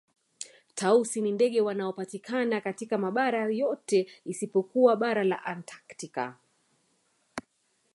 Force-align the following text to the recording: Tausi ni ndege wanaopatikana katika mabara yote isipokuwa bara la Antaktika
Tausi 0.75 1.21
ni 1.21 1.31
ndege 1.31 1.61
wanaopatikana 1.61 2.61
katika 2.61 2.97
mabara 2.97 3.45
yote 3.45 4.07
isipokuwa 4.25 4.95
bara 4.95 5.23
la 5.23 5.45
Antaktika 5.45 6.35